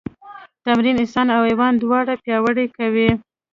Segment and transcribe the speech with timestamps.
[0.65, 3.09] تمرین انسان او حیوان دواړه پیاوړي کوي.